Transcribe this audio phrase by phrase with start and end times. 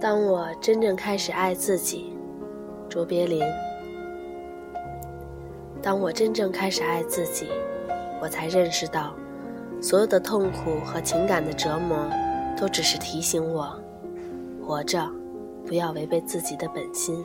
[0.00, 2.16] 当我真正开始爱自己，
[2.88, 3.42] 卓别林。
[5.82, 7.48] 当我真正开始爱自己，
[8.22, 9.12] 我才认识到，
[9.82, 11.98] 所有的痛苦和情感的折磨，
[12.56, 13.76] 都只是提醒我，
[14.64, 15.04] 活着，
[15.66, 17.24] 不要违背自己的本心。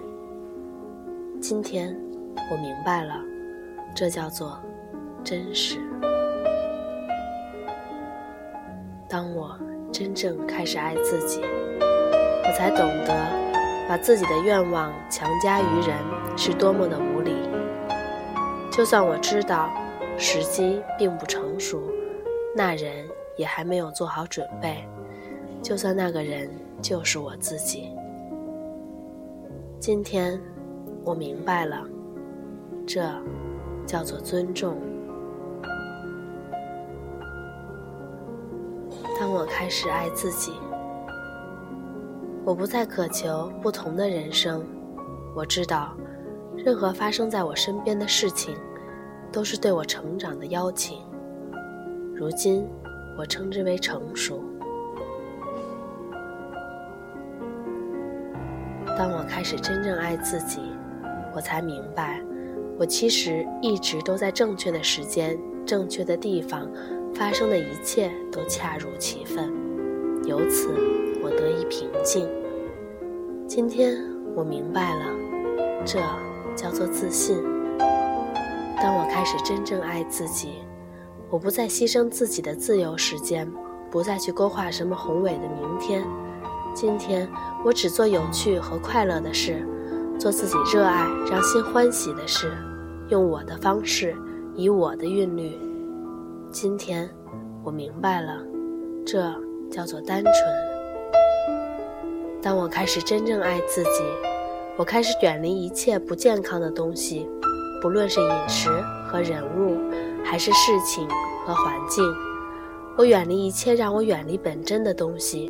[1.40, 1.96] 今天，
[2.52, 3.14] 我明白了，
[3.94, 4.58] 这叫做
[5.24, 5.78] 真实。
[9.08, 9.56] 当我
[9.92, 11.40] 真正开始爱自己。
[12.56, 13.14] 才懂得，
[13.90, 15.98] 把自己的愿望强加于人
[16.38, 17.34] 是多么的无理。
[18.72, 19.70] 就算我知道
[20.18, 21.82] 时机并不成熟，
[22.56, 24.88] 那人也还没有做好准备。
[25.62, 26.50] 就算那个人
[26.82, 27.92] 就是我自己。
[29.80, 30.40] 今天，
[31.04, 31.84] 我明白了，
[32.86, 33.04] 这
[33.86, 34.78] 叫做尊重。
[39.20, 40.54] 当我开始爱自己。
[42.46, 44.66] 我不再渴求不同的人生，
[45.34, 45.96] 我知道，
[46.58, 48.54] 任何发生在我身边的事情，
[49.32, 51.00] 都是对我成长的邀请。
[52.14, 52.68] 如今，
[53.18, 54.44] 我称之为成熟。
[58.98, 60.60] 当我开始真正爱自己，
[61.34, 62.22] 我才明白，
[62.78, 66.70] 我其实一直都在正确的时间、正确的地方，
[67.16, 69.50] 发生的一切都恰如其分，
[70.26, 70.70] 由此。
[71.24, 72.28] 我得以平静。
[73.48, 73.98] 今天
[74.36, 75.06] 我明白了，
[75.86, 76.00] 这
[76.56, 77.42] 叫做自信。
[78.82, 80.56] 当我开始真正爱自己，
[81.30, 83.50] 我不再牺牲自己的自由时间，
[83.90, 86.04] 不再去勾画什么宏伟的明天。
[86.74, 87.30] 今天
[87.64, 89.66] 我只做有趣和快乐的事，
[90.20, 92.52] 做自己热爱、让心欢喜的事，
[93.10, 94.14] 用我的方式，
[94.56, 95.58] 以我的韵律。
[96.52, 97.10] 今天
[97.64, 98.44] 我明白了，
[99.06, 99.34] 这
[99.72, 100.73] 叫做单纯。
[102.44, 104.04] 当我开始真正爱自己，
[104.76, 107.26] 我开始远离一切不健康的东西，
[107.82, 108.70] 不论是饮食
[109.08, 109.80] 和人物，
[110.26, 111.08] 还是事情
[111.46, 112.04] 和环境。
[112.98, 115.50] 我远离一切让我远离本真的东西。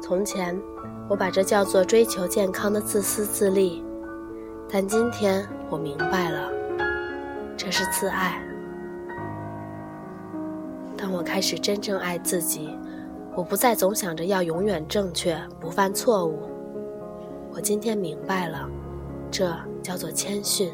[0.00, 0.58] 从前，
[1.10, 3.84] 我把这叫做追求健康的自私自利，
[4.66, 6.50] 但今天我明白了，
[7.54, 8.42] 这是自爱。
[10.96, 12.70] 当我开始真正爱自己。
[13.36, 16.40] 我不再总想着要永远正确，不犯错误。
[17.52, 18.68] 我今天明白了，
[19.30, 20.70] 这叫做谦逊。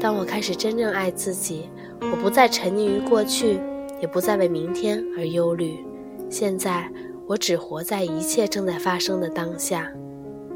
[0.00, 1.70] 当我开始真正爱自己，
[2.00, 3.60] 我不再沉溺于过去，
[4.00, 5.84] 也不再为明天而忧虑。
[6.28, 6.90] 现在，
[7.26, 9.92] 我只活在一切正在发生的当下。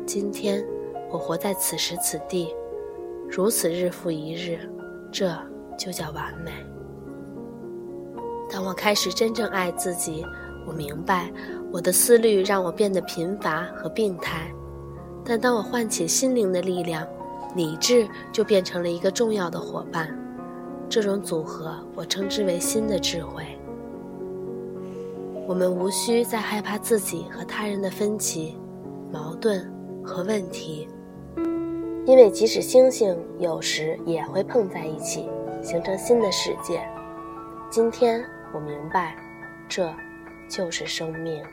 [0.05, 0.65] 今天，
[1.11, 2.53] 我活在此时此地，
[3.31, 4.59] 如此日复一日，
[5.13, 5.33] 这
[5.79, 6.51] 就叫完美。
[8.51, 10.25] 当我开始真正爱自己，
[10.67, 11.31] 我明白
[11.73, 14.51] 我的思虑让我变得贫乏和病态。
[15.25, 17.07] 但当我唤起心灵的力量，
[17.57, 20.17] 理智就变成了一个重要的伙伴。
[20.89, 23.45] 这种组合，我称之为新的智慧。
[25.49, 28.57] 我们无需再害怕自己和他人的分歧、
[29.13, 29.69] 矛盾
[30.05, 30.89] 和问题，
[32.07, 35.29] 因为即使星星有时也会碰在一起，
[35.63, 36.81] 形成新的世界。
[37.69, 38.25] 今天。
[38.53, 39.15] 我明白，
[39.69, 39.95] 这
[40.49, 41.45] 就是生命。